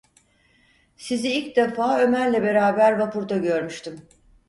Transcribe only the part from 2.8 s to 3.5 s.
vapurda